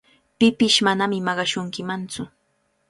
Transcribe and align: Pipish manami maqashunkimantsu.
Pipish 0.39 0.77
manami 0.87 1.17
maqashunkimantsu. 1.27 2.23